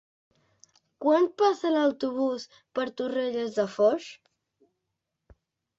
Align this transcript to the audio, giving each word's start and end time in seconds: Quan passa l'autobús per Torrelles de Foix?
Quan 1.05 1.27
passa 1.41 1.73
l'autobús 1.75 2.49
per 2.79 2.89
Torrelles 3.03 3.57
de 3.61 3.71
Foix? 3.79 4.13